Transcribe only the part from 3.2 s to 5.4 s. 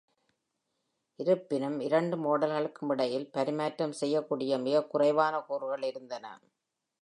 பரிமாற்றம் செய்யக்கூடிய மிகக் குறைவான